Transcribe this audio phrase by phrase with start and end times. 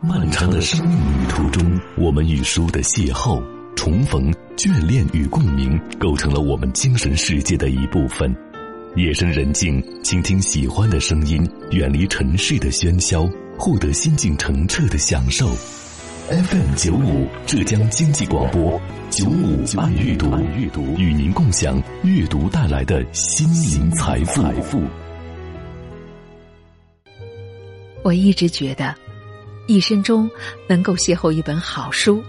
[0.00, 3.42] 漫长的生命旅途中，我们与书的邂逅、
[3.74, 8.32] 重逢、眷恋与共鸣，构成了我们精神世界的一部分。
[8.94, 15.48] 夜深人静，倾听喜欢的声音，远离尘世的喧嚣，获得心境澄澈的享受。
[16.28, 18.80] FM 九五浙江经济广播，
[19.10, 24.80] 九五爱阅读，与您共享阅读带来的心灵财富。
[28.04, 28.94] 我一直觉得，
[29.68, 30.28] 一生中
[30.66, 32.24] 能够邂逅一本好书，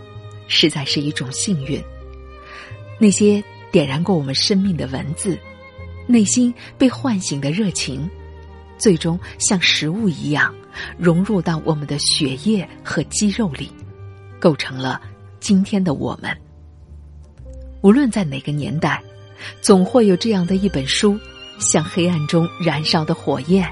[0.48, 1.82] 实在是一种幸运。
[3.00, 5.40] 那些点燃过我们生命的文字，
[6.06, 8.08] 内心被唤醒的热情，
[8.78, 10.54] 最终像食物一样
[10.98, 13.72] 融入到我们的血液和肌肉里，
[14.38, 15.02] 构成了
[15.40, 16.30] 今天的我们。
[17.82, 19.02] 无论在哪个年代，
[19.62, 21.18] 总会有这样的一本书，
[21.58, 23.66] 像黑暗中燃烧的火焰，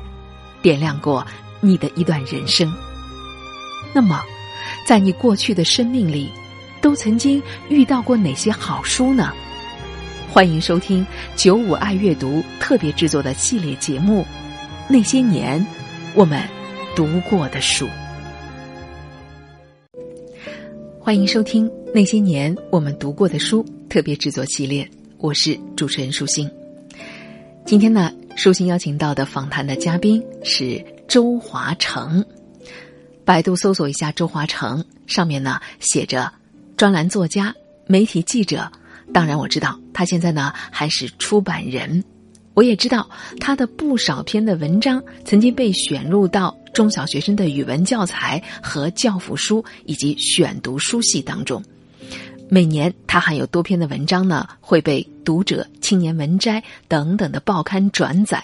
[0.61, 1.27] 点亮过。
[1.59, 2.71] 你的一段人生。
[3.93, 4.21] 那么，
[4.85, 6.29] 在你过去的生命里，
[6.81, 9.33] 都曾经遇到过哪些好书呢？
[10.29, 14.21] 欢迎收听九五爱阅读特别制作的系列节目
[14.87, 15.65] 《那些年
[16.13, 16.43] 我们
[16.95, 17.87] 读过的书》。
[20.99, 26.47] 欢迎收听《那些年我们读过的书》特别制作系列，我是主持人舒心。
[27.65, 30.85] 今天呢，舒心邀请到的访谈的嘉宾是。
[31.07, 32.25] 周华成，
[33.27, 36.31] 百度搜索一下周华成，上面呢写着
[36.77, 37.53] 专栏作家、
[37.85, 38.71] 媒体记者。
[39.13, 42.01] 当然，我知道他现在呢还是出版人。
[42.53, 51.61] 我也知道他的不少篇的文章曾经被选入到中小学生的语文教材和教辅书以及选读书系当中。
[52.47, 58.41] 每年，他还有多篇的文章呢会被《读者》《青年文摘》等等的报刊转载。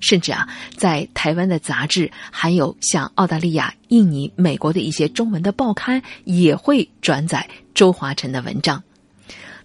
[0.00, 8.82] 甚至啊，在台湾的杂志，还有像澳大利亚、印尼、美国的一些中文的报刊，也会转载周华成的文章。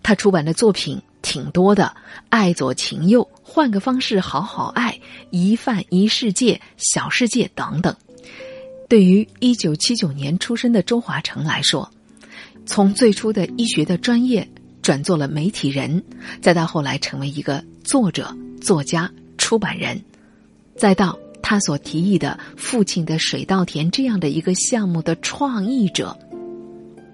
[0.04, 1.94] 他出版的作品挺多的，
[2.30, 4.92] 《爱左情右》《换个方式好好爱》
[5.30, 7.96] 《一饭一世界》《小世界》等等。
[8.90, 11.90] 对于一九七九年出生的周华成来说，
[12.66, 14.50] 从最初的医学的专业
[14.82, 16.04] 转做了媒体人，
[16.42, 20.04] 再到后来成为一个作者、作家、出版人。
[20.76, 26.18] 再到他所提议的父亲的水稻田这样的一个项目的创意者，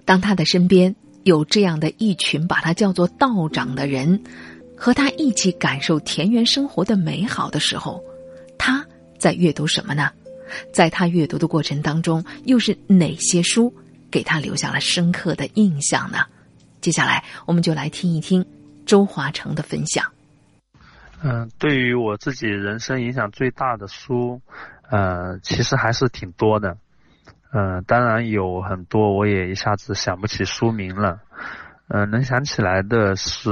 [0.06, 4.22] 当他的身边有这样的一群把他叫做道长的人，
[4.76, 8.02] 和他一起感受田园生活的美好的时候，
[8.58, 8.86] 他
[9.18, 10.10] 在阅读什么呢？
[10.72, 13.74] 在他阅读的过程当中，又是哪些书
[14.10, 16.20] 给他留下了深刻的印象呢？
[16.80, 18.46] 接下来，我们就来听一听
[18.86, 20.06] 周华成的分享。
[21.24, 24.40] 嗯，对于我自己人生影响最大的书，
[24.88, 26.78] 呃，其实还是挺多的。
[27.52, 31.22] 嗯，当然有很多我也一下子想不起书名了。
[31.88, 33.50] 嗯，能想起来的是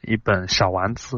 [0.00, 1.16] 一本《小丸子》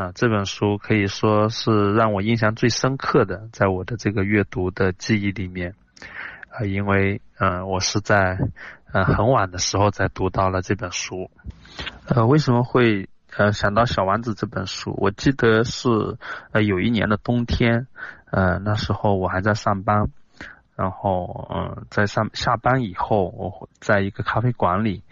[0.00, 5.74] 啊，这本书可以说是让我印象最深刻的，在我的这个阅读的记忆里面
[6.50, 8.38] 啊，因为嗯，我是在
[8.92, 11.28] 呃很晚的时候才读到了这本书。
[12.06, 13.08] 呃，为什么会？
[13.36, 15.88] 呃，想到《小丸子》这本书，我记得是
[16.52, 17.86] 呃有一年的冬天，
[18.30, 20.06] 呃那时候我还在上班，
[20.74, 25.02] 然后嗯在上下班以后，我在一个咖啡馆里，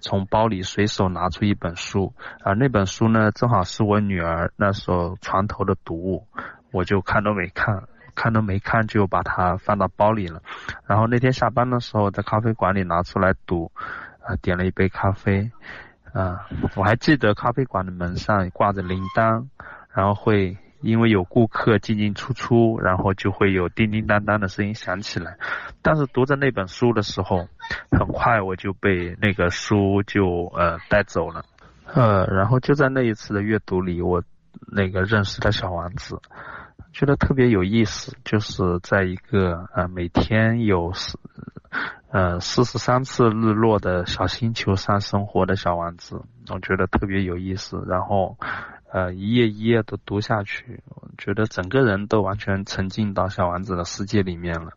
[0.00, 6.28] 从包里随手拿出一本书，啊那本书呢正好是我女儿那时候床头的读物，
[6.70, 7.82] 我就看都没看，
[8.14, 10.40] 看都没看就把它放到包里了，
[10.86, 13.72] 然后那天下班的时候在咖啡馆里拿出来读，
[14.24, 15.50] 啊点了一杯咖啡。
[16.12, 16.46] 啊，
[16.76, 19.46] 我还记得咖啡馆的门上挂着铃铛，
[19.94, 25.38] 然后会因为有顾客进进出出，然后就会有叮叮当当的声音响起来。
[25.80, 27.48] 但是读着那本书的时候，
[27.90, 31.44] 很快我就被那个书就呃带走了。
[31.94, 34.22] 呃，然后就在那一次的阅读里，我
[34.70, 36.20] 那个认识了小王子，
[36.92, 40.92] 觉得特别有意思，就是在一个呃每天有。
[42.12, 46.20] 呃，四十三次日落的小星球上生活的小王子，
[46.50, 47.82] 我觉得特别有意思。
[47.88, 48.36] 然后，
[48.92, 50.82] 呃，一页一页的读下去，
[51.16, 54.72] 觉得整个人都完全沉浸到小王子的世界里面了。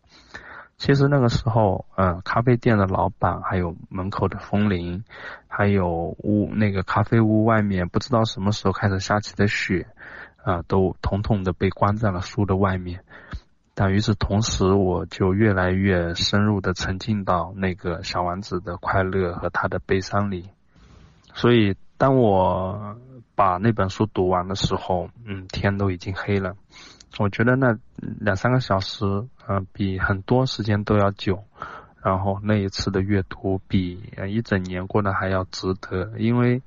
[0.78, 5.04] 其实那个时候，嗯，咖啡店的老板，还有门口的风铃，
[5.50, 9.88] 还有屋那个咖啡屋外面不知道什么时候开始下起的雪，
[10.42, 13.02] 啊，都统统的被关在了书的外面。
[13.76, 20.50] 但与此同时，我就越来越深入的沉浸到那个小丸子的快乐和他的悲伤里。
[21.34, 22.98] 所以，当我
[23.36, 26.56] 把那本书读完的时候，嗯，天都已经黑了。
[27.20, 29.06] 我觉得那两三个小时，
[29.48, 31.44] 嗯，比很多时间都要久。
[32.02, 34.00] 然后那一次的阅读比
[34.30, 36.62] 一整年过得还要值得，因为，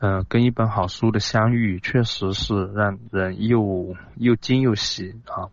[0.00, 5.46] 嗯，跟一本好书的相遇，确实是让人又又惊又喜啊，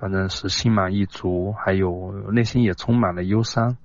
[0.00, 3.76] 反正是心满意足，还有内心也充满了忧伤，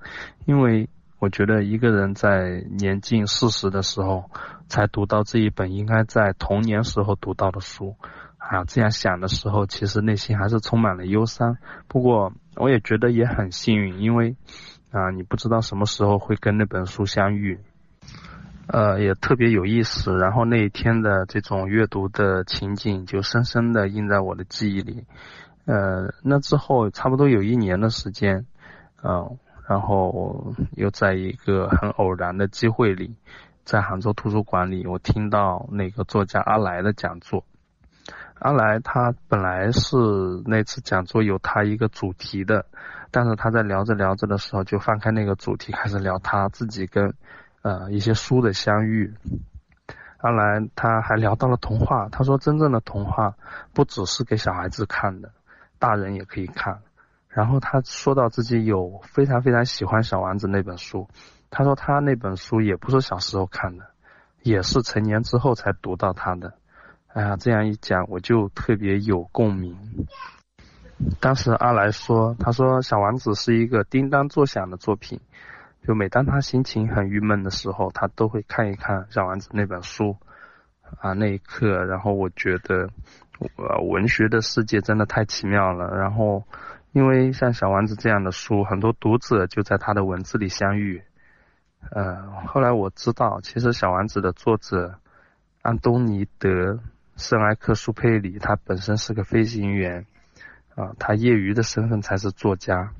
[0.45, 0.89] 因为
[1.19, 4.31] 我觉得一个人在年近四十的时候
[4.67, 7.95] 才读到这一本应该在童年时候读到的书。
[8.37, 11.57] 啊，这样想的时候，其实内心还是充满了忧伤。
[11.87, 14.35] 不过，我也觉得也很幸运，因为
[14.89, 17.59] 啊，你不知道什么时候会跟那本书相遇，
[18.65, 20.17] 呃，也特别有意思。
[20.17, 25.03] 然后那一天的这种阅读的情景，就深深的印在我的记忆里。
[25.69, 28.47] 呃，那之后差不多有一年的时间，
[29.03, 29.37] 嗯，
[29.67, 33.15] 然后又在一个很偶然的机会里，
[33.65, 37.45] 在杭州图书馆里，我听到那个作家阿来的讲座。
[38.39, 39.95] 阿来他本来是
[40.45, 42.65] 那次讲座有他一个主题的，
[43.11, 47.13] 但是他在聊着聊着的时候就放开那个主题，开始聊他自己跟
[47.61, 49.13] 呃一些书的相遇。
[50.17, 53.35] 阿来他还聊到了童话，他说真正的童话
[53.71, 55.31] 不只是给小孩子看的，
[55.79, 56.79] 大人也可以看。
[57.29, 61.07] 然后他说到自己有非常非常喜欢小丸子那本书，
[61.49, 63.85] 他说他那本书也不是小时候看的，
[64.43, 66.53] 也是成年之后才读到他的。
[67.13, 69.77] 哎呀，这样一讲我就特别有共鸣。
[71.19, 75.19] 当时阿来说，他说《小王子》是一个叮当作响的作品，
[75.87, 80.17] 就每当他心情很郁闷的时候，他都会看一看《小王子》那本书。
[81.01, 82.89] 啊，那一刻，然后我觉得，
[83.57, 85.95] 呃，文学的世界真的太奇妙了。
[85.97, 86.43] 然后，
[86.91, 91.01] 因为像《小王子》这样的书，很多读者就在他的文字里相遇。
[91.91, 94.99] 呃，后来我知道，其实《小王子》的作者
[95.61, 96.79] 安东尼德。
[97.17, 100.05] 圣埃克苏佩里，他本身是个飞行员，
[100.75, 102.93] 啊，他业余的身份才是作家，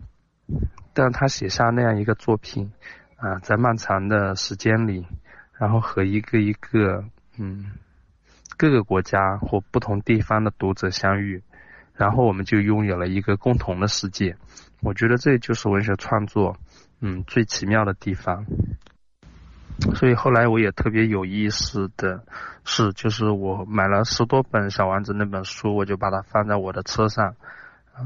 [0.93, 2.73] 但他写下那样一个作品，
[3.15, 5.07] 啊，在漫长的时间里，
[5.57, 7.05] 然后和一个一个，
[7.37, 7.71] 嗯，
[8.59, 11.41] 各个国家或不同地方的读者相遇，
[11.95, 14.35] 然后我们就拥有了一个共同的世界。
[14.81, 16.57] 我觉得这就是文学创作，
[16.99, 18.45] 嗯，最奇妙的地方。
[19.95, 22.21] 所以后来我也特别有意思的
[22.65, 27.35] 是，就是我买了十多本小王子那本书，我就把它放在我的车上。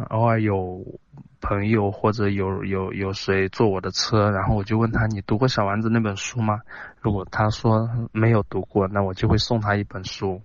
[0.10, 1.00] 偶尔有
[1.42, 6.62] 朋友或者有有有谁坐我的车，然后我就问他：“你读过小丸子那本书吗？”
[7.02, 10.42] 如果他说没有读过，那我就会送他一本书。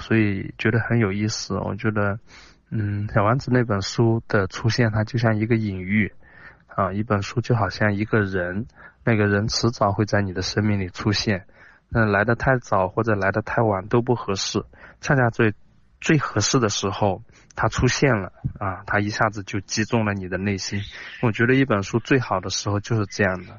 [0.00, 1.56] 所以觉得很有意思。
[1.58, 2.18] 我觉得，
[2.70, 6.12] 嗯，小丸子那本书的出现，它就像一个隐喻
[6.66, 8.66] 啊，一本书就好像一个人。
[9.04, 11.46] 那个人迟早会在你的生命里出现，
[11.88, 14.64] 那来的太早或者来的太晚都不合适，
[15.00, 15.54] 恰恰最
[16.00, 17.22] 最合适的时候
[17.56, 18.30] 他出现了
[18.60, 20.80] 啊，他一下子就击中了你的内心。
[21.22, 23.58] 我觉得一本书最好的时候就是这样的，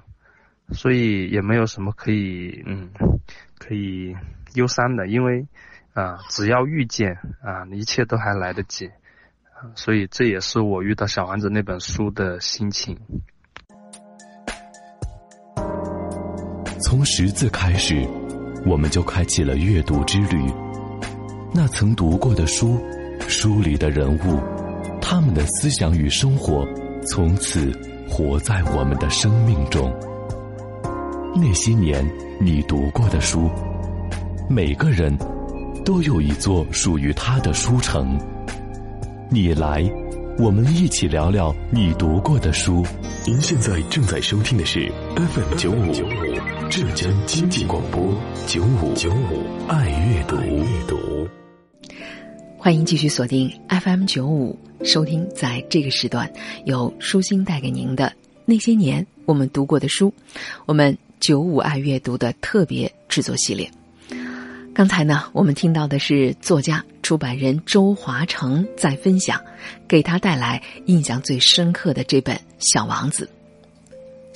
[0.72, 2.92] 所以也没有什么可以嗯
[3.58, 4.16] 可以
[4.54, 5.48] 忧伤的，因为
[5.94, 8.92] 啊只要遇见啊一切都还来得及，
[9.76, 12.98] 所以这也是我遇到小丸子那本书的心情。
[16.80, 17.96] 从识字开始，
[18.66, 20.38] 我们就开启了阅读之旅。
[21.54, 22.80] 那曾读过的书，
[23.28, 24.40] 书里的人物，
[25.02, 26.66] 他们的思想与生活，
[27.08, 27.72] 从此
[28.10, 29.94] 活在我们的生命中。
[31.36, 32.06] 那些年
[32.40, 33.50] 你读过的书，
[34.50, 35.16] 每个人
[35.86, 38.18] 都有一座属于他的书城。
[39.30, 39.84] 你来，
[40.40, 42.86] 我们一起聊聊你读过的书。
[43.26, 45.92] 您现在正在收听的是 FM 九五。
[46.70, 48.14] 浙江经济广播
[48.46, 50.36] 九五九五爱阅读，
[52.68, 56.30] 欢迎继续锁定 FM 九五，收听在这个时段
[56.66, 58.12] 由舒心带给您的
[58.44, 60.14] 那些年我们读过的书，
[60.66, 63.72] 我们九五爱阅读的特别制作系列。
[64.74, 69.42] 刚才呢，我们听到的是作家、出版人周华成在分享，
[69.88, 73.30] 给他带来印象最深刻的这本《小王子》。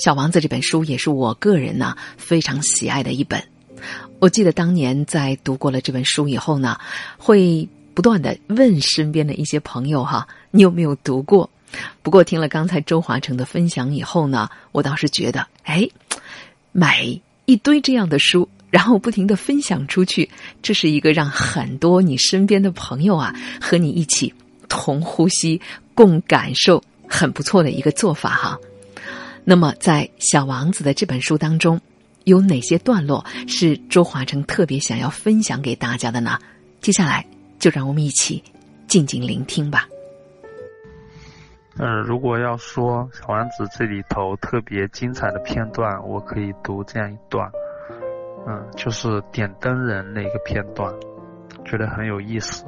[0.02, 3.44] 小王子这本书也是我个人呢非常喜爱的一本。
[4.20, 6.80] 我记得当年在读过了这本书以后呢，
[7.18, 11.50] 会不断的问身边的一些朋友哈，你有没有读过？
[12.04, 15.88] 不过听了刚才周华成的分享以后呢，我倒是觉得，哎，
[16.72, 17.06] 买
[17.46, 20.30] 一堆这样的书，然后不停的分享出去，
[20.62, 24.34] 这是一个让很多你身边的朋友啊和你一起
[24.68, 25.62] 同呼吸、
[25.96, 28.60] 共感受，很不错的一个做法哈。
[29.44, 31.82] 那么，在《小王子》的这本书当中，
[32.26, 36.38] 有哪些段落是周华成特别想要分享给大家的呢？
[36.80, 37.26] 接下来，
[37.62, 38.44] 就让我们一起
[38.88, 39.88] 静静聆听吧。
[41.78, 47.50] 嗯，如果要说《小王子》这里头特别精彩的片段，我可以读这样一段，
[48.48, 50.92] 嗯，就是点灯人那个片段，
[51.64, 52.66] 觉得很有意思。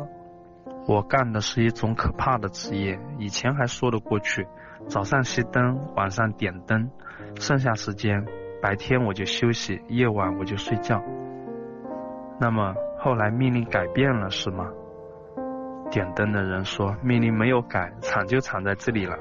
[0.88, 4.48] 我干的是一种可怕的职业，以前还说得过去，
[4.88, 6.88] 早上熄灯，晚上点灯，
[7.40, 8.24] 剩下时间
[8.62, 11.04] 白天我就休息，夜晚我就睡觉。
[12.40, 14.70] 那么后来命令改变了，是吗？
[15.94, 19.16] 点灯的人说：“命令没有改，惨就惨在这里了。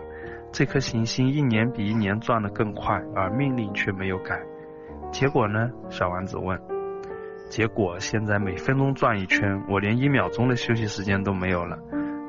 [0.50, 4.40] 这颗行星一年比一年转得更快，而命令却没有改。
[5.10, 6.58] 结果呢？”小王子问。
[7.50, 11.78] “结果现在每分钟转一圈，我连一秒钟的休息时间都没有了。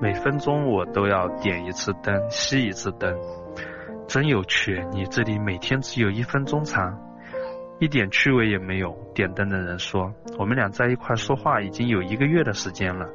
[0.01, 3.17] 每分钟我都要点一次灯，熄一次灯。
[4.07, 4.85] 真有趣！
[4.91, 6.99] 你这里每天只有一分钟长，
[7.79, 13.07] 一点趣味也没有。”点灯的人说：“我们俩在一块说话已经有一个月的时间了。”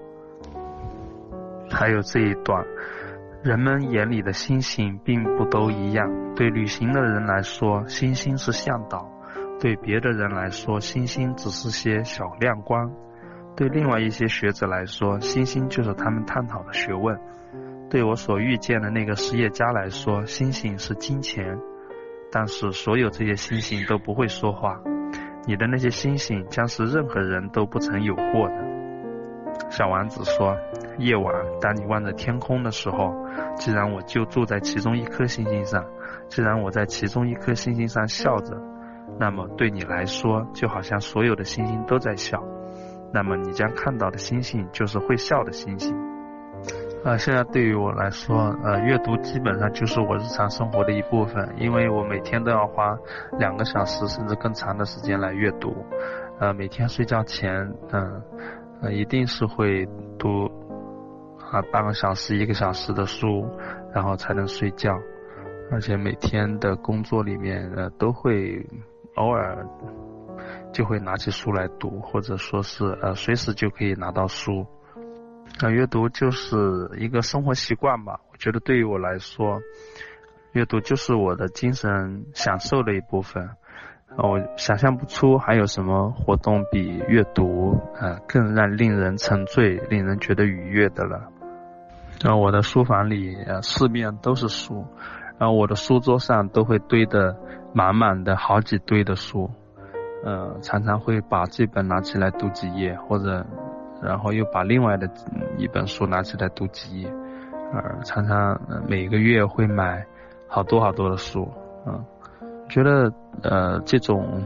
[1.78, 2.66] 还有这一段，
[3.40, 6.10] 人们眼里的星星并不都一样。
[6.34, 8.98] 对旅行的人来说，星星是向导；
[9.60, 12.90] 对别的人来说，星星只是些小亮光；
[13.56, 17.14] 对另外一些学者来说，星星就是他们探讨的学问；
[17.88, 21.56] 对我所遇见的那个实业家来说，星星是金钱。
[22.32, 24.80] 但是，所有这些星星都不会说话。
[25.46, 29.70] 你的那些星星将是任何人都不曾有过的。
[29.70, 30.56] 小王子说。
[30.98, 33.14] 夜晚，当你望着天空的时候，
[33.56, 35.84] 既然我就住在其中一颗星星上，
[36.28, 38.56] 既然我在其中一颗星星上笑着，
[39.18, 42.42] 那么对你来说，就好像所有的星星都在笑。
[43.12, 45.96] 那么你将看到的星星就是会笑的星星。
[47.04, 52.98] 啊，现在对于我来说，呃，阅读基本上就是我日常生活的一部分，因为我每天都要花
[53.38, 55.74] 两个小时甚至更长的时间来阅读。
[56.40, 59.88] 呃，每天睡觉前，嗯，一定是会
[60.18, 60.57] 读。
[61.50, 63.48] 啊，半个小时、一个小时的书，
[63.94, 64.98] 然后才能睡觉。
[65.70, 68.66] 而且每天的工作里面，呃，都会
[69.16, 69.66] 偶尔
[70.72, 74.66] 就会拿起书来读，或者说是呃，随时就可以拿到书。
[75.60, 76.56] 那，阅读就是
[76.98, 78.20] 一个生活习惯吧。
[78.32, 79.60] 我觉得对于我来说，
[80.52, 83.50] 阅读就是我的精神享受的一部分。
[84.16, 91.30] 我想象不出还有什么活动比阅读，呃，更让令人沉醉、令人觉得愉悦的了。
[92.20, 94.84] 然后我的书房里，四面都是书，
[95.38, 97.36] 然后我的书桌上都会堆得
[97.72, 99.48] 满满的好几堆的书，
[100.24, 103.46] 呃，常常会把这本拿起来读几页，或者，
[104.02, 105.08] 然后又把另外的
[105.58, 107.08] 一本书拿起来读几页，
[107.72, 110.04] 呃，常常每个月会买
[110.48, 111.48] 好多好多的书，
[111.86, 112.04] 嗯，
[112.68, 113.12] 觉得
[113.44, 114.42] 呃这种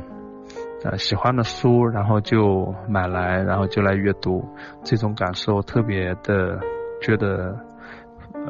[0.84, 4.46] 呃喜欢的书，然后就买来，然后就来阅读，
[4.82, 6.60] 这种感受特别的。
[7.02, 7.54] 觉得，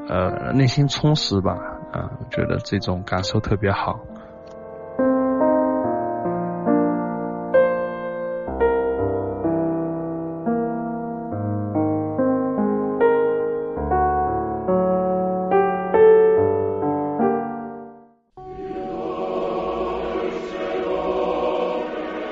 [0.09, 1.57] 呃，内心充实吧，
[1.93, 3.99] 啊，觉得这种感受特别好。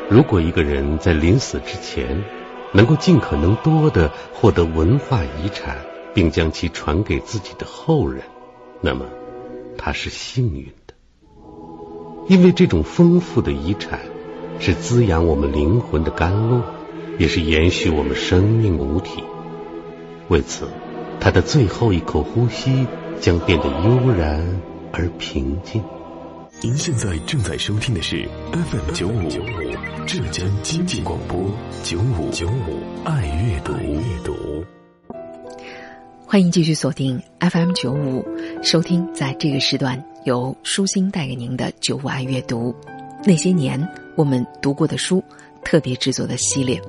[0.09, 2.23] 如果一个人在临死之前，
[2.73, 5.77] 能够尽可能多的获得文化遗产。
[6.15, 8.23] 并将其传给自己的后人，
[8.81, 9.07] 那么
[9.77, 10.95] 他是幸运的，
[12.29, 14.01] 因为这种丰富的遗产
[14.59, 16.63] 是滋养我们灵魂的甘露，
[17.19, 19.23] 也是延续我们生命母体。
[20.29, 20.69] 为此，
[21.21, 22.87] 他的最后一口呼吸
[23.21, 24.61] 将变得悠然
[24.93, 25.83] 而平静。
[26.63, 31.41] 您现在正在收听的是 FM 九五九五浙江经济广播
[31.83, 34.80] 九五九五爱阅读阅读。
[36.31, 38.25] 欢迎继续锁定 FM 九五，
[38.63, 42.73] 收听在这个时段由舒心带给您的九五爱阅读。
[43.25, 43.85] 那些年
[44.17, 45.21] 我们读过的书
[45.65, 46.81] 特别制作的系列。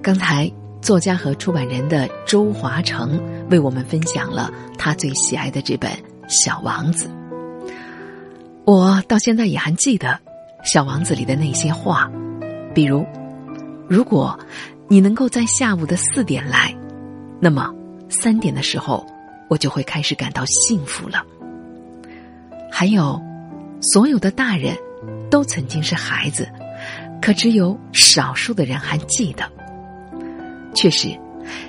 [0.00, 3.20] 刚才作家和出版人的周华成
[3.50, 5.90] 为我们分享了他最喜爱的这本
[6.26, 7.10] 《小王子》。
[8.64, 10.08] 我到现在也还记得
[10.64, 12.10] 《小王子》里的那些话，
[12.74, 13.04] 比如：
[13.86, 14.38] 如果
[14.88, 16.74] 你能够在下午的四点来，
[17.38, 17.75] 那么。
[18.08, 19.06] 三点的时候，
[19.48, 21.24] 我就会开始感到幸福了。
[22.70, 23.20] 还有，
[23.80, 24.76] 所有的大人
[25.30, 26.48] 都曾经是孩子，
[27.22, 29.44] 可只有少数的人还记得。
[30.74, 31.08] 确实，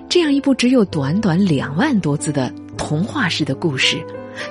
[0.10, 4.06] 这样一部只有短短两万多字的童话式的故事，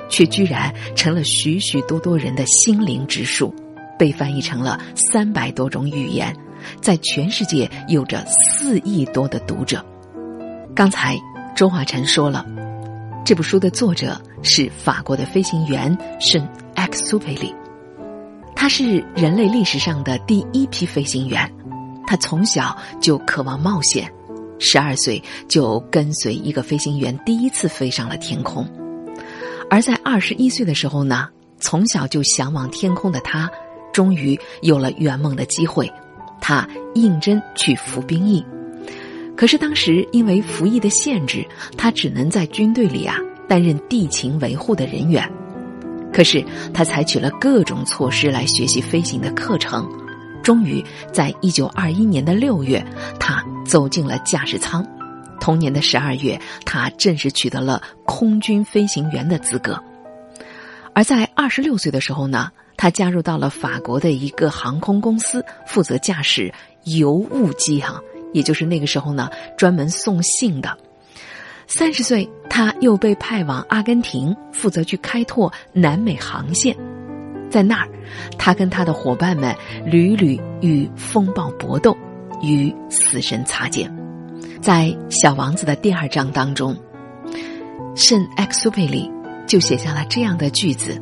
[0.09, 3.53] 却居然成了许许多多人的心灵之树，
[3.99, 6.35] 被翻译成了三百多种语言，
[6.81, 9.85] 在全世界有着四亿多的读者。
[10.73, 11.17] 刚才。
[11.57, 12.45] 周华晨说了，
[13.25, 17.51] 这部书的作者是法国的飞行员圣埃克苏佩里，
[18.55, 21.51] 他是人类历史上的第一批飞行员，
[22.05, 24.07] 他从小就渴望冒险，
[24.59, 28.63] 十二岁就跟随一个飞行员第一次飞上了天空，
[29.67, 31.27] 而在二十一岁的时候呢，
[31.59, 33.49] 从小就向往天空的他，
[33.91, 35.91] 终于有了圆梦的机会，
[36.39, 38.45] 他应征去服兵役。
[39.37, 43.15] 可是当时因为服役的限制，他只能在军队里啊
[43.47, 45.31] 担任地勤维护的人员。
[46.11, 49.87] 可是他采取了各种措施来学习飞行的课程，
[50.41, 52.83] 终于在一九二一年的六月，
[53.19, 54.83] 他走进了驾驶舱。
[55.39, 59.79] 同年的十二月，他正式取得了空军飞行员的资格。
[60.93, 66.51] 而在二十六岁的时候呢，他加入到了法国的一个航空公司，负责驾驶
[66.85, 68.01] 邮物机哈。
[68.33, 70.77] 也就是那个时候呢，专门送信的。
[71.67, 76.75] 三十岁，他又被派往阿根廷，负责去开拓南美航线。
[77.49, 77.89] 在那儿，
[78.37, 79.53] 他跟他的伙伴们
[79.85, 81.95] 屡屡与风暴搏斗，
[82.41, 83.93] 与死神擦肩。
[84.61, 86.75] 在《小王子》的第二章当中，
[87.95, 89.11] 圣埃克苏佩里
[89.45, 91.01] 就写下了这样的句子：“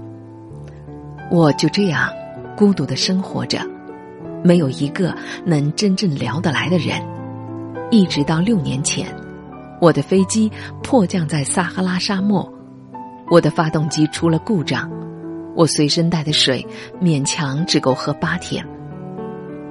[1.30, 2.12] 我就这样
[2.56, 3.60] 孤独的生活着，
[4.44, 5.16] 没有一个
[5.46, 7.00] 能真正聊得来的人。”
[7.92, 9.08] 一直到六年前，
[9.80, 10.52] 我的飞机
[10.82, 12.52] 迫降在撒哈拉沙漠，
[13.30, 14.92] 我的发动机出了故障，
[15.56, 16.66] 我随身带的水
[17.00, 18.66] 勉强只够喝八天。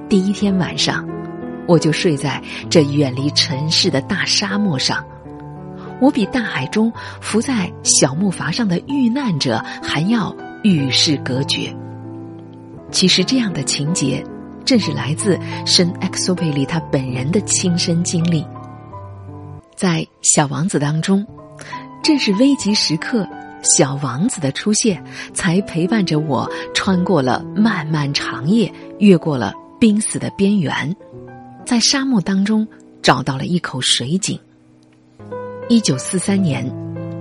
[0.07, 1.05] 第一天晚上，
[1.67, 5.05] 我就睡在这远离尘世的大沙漠上，
[5.99, 11.75] 我比大海中浮在小木筏上的遇难者还要与世隔绝。
[12.91, 14.23] 其实这样的情节。
[14.65, 18.45] 正是来自圣埃克苏佩里他本人的亲身经历。
[19.75, 21.25] 在《小王子》当中，
[22.03, 23.27] 正是危急时刻，
[23.61, 25.03] 小王子的出现，
[25.33, 30.95] 才陪伴着我穿过了漫漫长夜，越过了濒死的边缘，
[31.65, 32.67] 在沙漠当中
[33.01, 34.39] 找到了一口水井。
[35.69, 36.65] 一九四三年，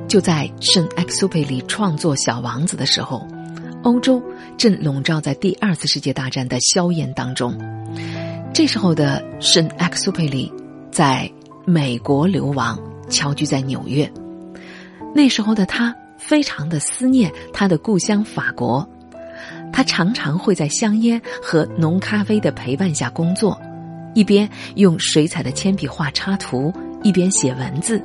[0.08, 3.26] 就在圣埃克苏佩里创作《小王子》的时候。
[3.82, 4.22] 欧洲
[4.56, 7.56] 正笼罩在第二次世界大战的硝烟当中，
[8.52, 10.52] 这时候的圣埃克苏佩里
[10.90, 11.30] 在
[11.64, 14.10] 美国流亡，侨居在纽约。
[15.14, 18.88] 那时候的他非常的思念他的故乡法国，
[19.72, 23.60] 他常常会在香烟和浓咖啡的陪伴下工作，
[24.14, 28.02] 一边用水彩的铅笔画插图，一边写文字，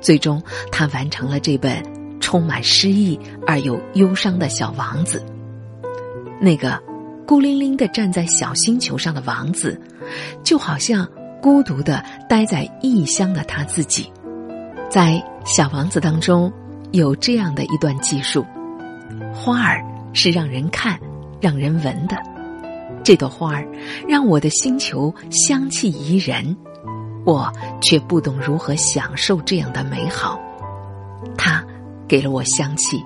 [0.00, 1.82] 最终他完成了这本。
[2.20, 3.18] 充满诗意
[3.48, 5.22] 而又忧伤的小王子，
[6.42, 6.76] 那个
[7.24, 9.80] 孤零零的站在小星球上的王子，
[10.42, 11.08] 就好像
[11.40, 14.12] 孤独的待在异乡的他自己。
[14.90, 16.52] 在小王子当中，
[16.90, 18.44] 有这样的一段记述：
[19.32, 19.80] 花儿
[20.12, 20.98] 是让人看、
[21.40, 22.20] 让人闻的，
[23.04, 23.64] 这朵花儿
[24.08, 26.56] 让我的星球香气宜人，
[27.24, 30.40] 我却不懂如何享受这样的美好。
[31.38, 31.64] 它。
[32.08, 33.02] 给了我香气，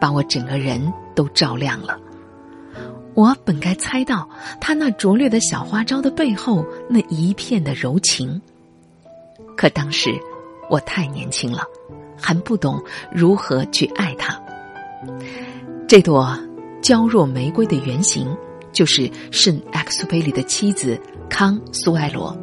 [0.00, 0.80] 把我整个人
[1.16, 1.98] 都照亮了。
[3.16, 4.28] 我本该猜到
[4.60, 8.40] 他那拙劣的小花招的背后那一片的柔情，
[9.56, 10.10] 可当时
[10.68, 11.62] 我太年轻了，
[12.16, 14.38] 还不懂如何去爱他。
[15.88, 16.38] 这朵
[16.82, 18.28] 娇弱玫瑰的原型
[18.70, 21.00] 就是圣埃克苏佩里的妻子
[21.30, 22.36] 康苏埃罗。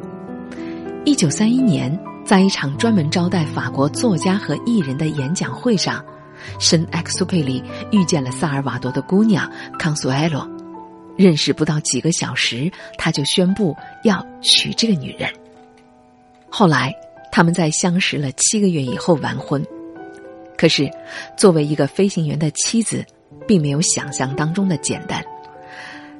[1.04, 1.98] 一九三一年。
[2.24, 6.02] 在一场专门招待法国作家和艺人的演讲会上，
[6.58, 9.46] 圣埃克苏佩里遇见了萨尔瓦多的姑娘
[9.78, 10.53] 康苏埃罗。
[11.16, 15.30] 认识不到几个小时，他就宣布要娶这个女人。
[16.50, 16.94] 后来，
[17.32, 19.64] 他们在相识了七个月以后完婚。
[20.56, 20.88] 可是，
[21.36, 23.04] 作为一个飞行员的妻子，
[23.46, 25.22] 并没有想象当中的简单。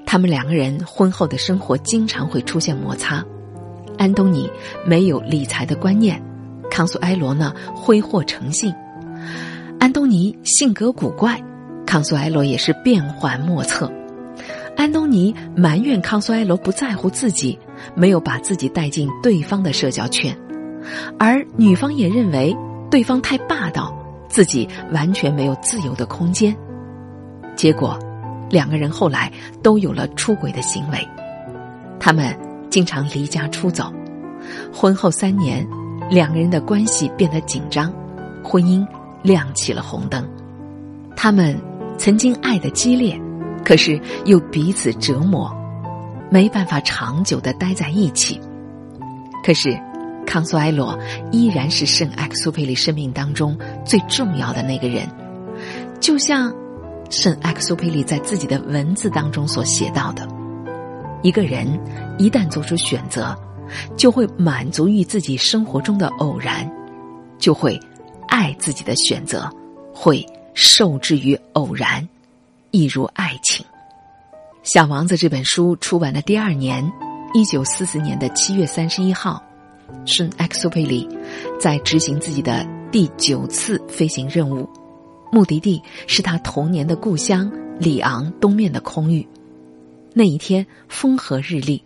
[0.04, 3.24] 他们两个人婚后的生活经常会出现摩擦。
[3.96, 4.50] 安东尼
[4.84, 6.20] 没有理财的观念，
[6.70, 8.74] 康苏埃罗呢挥霍成性。
[9.78, 11.40] 安东尼性格古怪，
[11.86, 13.90] 康苏埃罗也是变幻莫测。
[14.76, 17.58] 安东尼埋怨康苏埃罗不在乎自己，
[17.94, 20.36] 没有把自己带进对方的社交圈，
[21.18, 22.56] 而女方也认为
[22.90, 23.96] 对方太霸道，
[24.28, 26.54] 自己完全没有自由的空间。
[27.56, 27.98] 结果，
[28.50, 29.32] 两个人后来
[29.62, 30.98] 都有了出轨的行为，
[31.98, 32.36] 他们。
[32.70, 33.92] 经常离家出走，
[34.72, 35.64] 婚后三年，
[36.10, 37.92] 两个人的关系变得紧张，
[38.42, 38.84] 婚姻
[39.22, 40.28] 亮起了红灯。
[41.14, 41.56] 他们
[41.96, 43.16] 曾经爱的激烈，
[43.64, 45.50] 可是又彼此折磨，
[46.30, 48.38] 没办法长久的待在一起。
[49.42, 49.78] 可是，
[50.26, 50.98] 康苏埃罗
[51.30, 55.08] 依然是圣埃克苏佩里生命当中最重要的那个人，
[56.00, 56.52] 就像
[57.10, 60.26] 圣埃克苏佩里在自己的文字当中所写到的：
[61.22, 61.66] 一个人
[62.18, 63.36] 一旦做出选择，
[63.96, 66.70] 就会满足于自己生活中的偶然，
[67.38, 67.78] 就会
[68.28, 69.50] 爱自己的选择，
[69.94, 70.24] 会
[70.54, 72.08] 受制于偶然，
[72.74, 73.64] 一如爱情。
[74.64, 76.84] 《小王子》这本书出版的第二年，
[77.32, 79.40] 一九四四年的七月三十一号。
[80.04, 81.08] 圣埃克苏佩里
[81.60, 84.68] 在执行自己的第九次飞行任务，
[85.30, 89.24] 目的地是他童年的故乡里昂东面的空域。
[90.12, 91.80] 那一天风和日丽，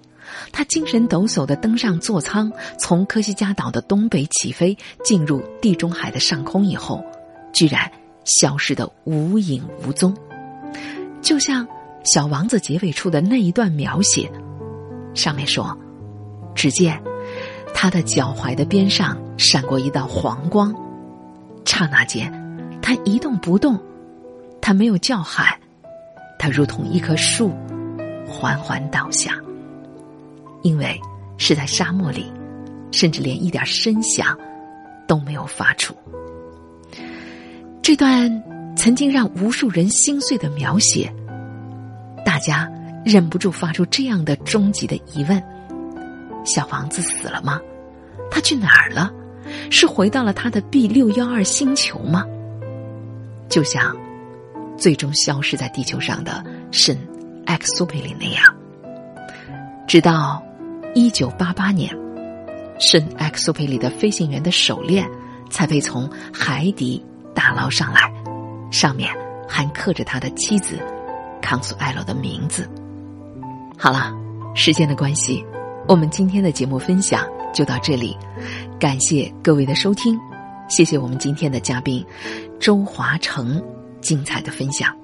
[0.53, 4.75] 他精神抖擞的登上座舱，从科西嘉岛的东北起飞，
[5.05, 7.05] 进入地中海的上空以后，
[7.53, 7.93] 居然
[8.25, 10.17] 消失的无影无踪，
[11.21, 11.67] 就像
[12.05, 14.31] 《小王子》结尾处的那一段描写，
[15.15, 15.77] 上面说
[16.55, 17.01] ：“只见。”
[17.75, 20.75] 他的脚踝的边上闪过一道黄光，
[21.65, 22.33] 刹那间，
[22.83, 23.79] 他一动不动，
[24.61, 25.47] 他没有叫喊，
[26.39, 27.53] 他如同一棵树，
[28.27, 29.33] 缓缓倒下。
[30.63, 31.01] 因为
[31.37, 32.33] 是在沙漠里，
[32.91, 34.37] 甚至连一点声响
[35.07, 35.95] 都没有发出。
[37.81, 38.43] 这段
[38.89, 41.13] 曾经让无数人心碎的描写，
[42.25, 42.67] 大家
[43.05, 45.43] 忍不住发出这样的终极的疑问。
[46.43, 47.61] 小王子死了吗？
[48.31, 49.13] 他去哪儿了？
[49.71, 52.25] 是回到了他的 B 六幺二星球吗？
[53.51, 53.95] 就像
[54.79, 56.97] 最终消失在地球上的圣
[57.45, 58.43] 埃克苏佩里那样。
[59.87, 60.43] 直到
[60.95, 61.95] 一九八八年，
[62.81, 65.07] 圣埃克苏佩里的飞行员的手链
[65.51, 68.11] 才被从海底打捞上来，
[68.71, 69.13] 上面
[69.49, 70.79] 还刻着他的妻子
[71.41, 72.69] 康苏埃罗的名字。
[73.77, 74.13] 好了，
[74.55, 75.45] 时间的关系。
[75.87, 78.17] 我们今天的节目分享就到这里，
[78.79, 80.19] 感谢各位的收听，
[80.69, 82.05] 谢谢我们今天的嘉宾
[82.61, 83.63] 周华成
[84.01, 84.95] 精彩的分享，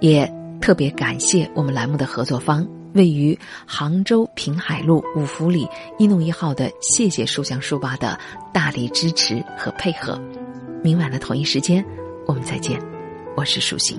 [0.00, 0.26] 也
[0.60, 8.18] 特别感谢我们栏目的合作方位于杭州平海路五福里一弄一号的谢谢书香书吧的
[8.50, 10.18] 大力支持和配合。
[10.82, 11.84] 明晚的同一时间，
[12.28, 12.78] 我们再见，
[13.34, 13.98] 我是舒心。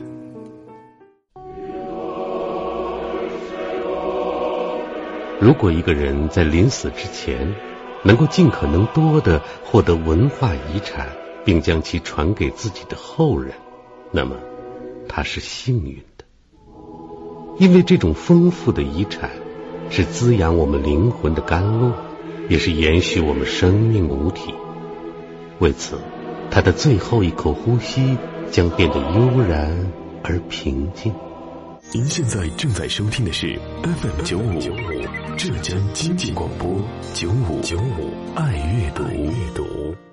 [5.39, 7.55] 如果一个人在临死之前
[8.03, 11.07] 能够尽可能多的获得文化遗产，
[11.43, 13.51] 并将其传给自己的后人，
[14.11, 14.35] 那么
[15.07, 16.23] 他是幸运的，
[17.57, 19.31] 因为这种丰富的遗产
[19.89, 21.93] 是滋养我们灵魂的甘露，
[22.47, 24.53] 也是延续我们生命母体。
[25.57, 25.97] 为此，
[26.51, 28.17] 他的最后一口呼吸
[28.51, 29.75] 将变得悠然
[30.23, 31.13] 而平静。
[31.91, 36.69] 您现在正在收听的是 FM 九五九五浙江经济广播
[37.13, 40.08] 九五九五爱阅读。